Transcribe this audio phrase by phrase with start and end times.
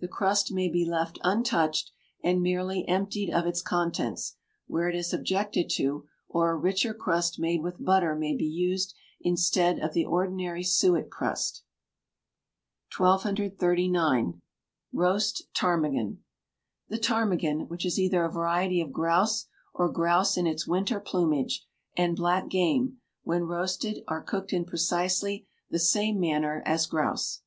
[0.00, 5.14] The crust may he left untouched and merely emptied of its contents, where it is
[5.14, 10.04] objected to, or a richer crust made with butter may be used instead of the
[10.04, 11.62] ordinary suet crust.
[12.94, 14.42] 1239.
[14.92, 16.22] Roast Ptarmigan.
[16.90, 21.66] The ptarmigan, which is either a variety of grouse or grouse in its winter plumage,
[21.96, 27.40] and black game, when roasted, are cooked in precisely the same manner as grouse.